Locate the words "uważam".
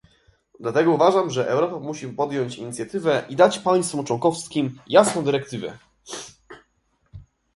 0.91-1.31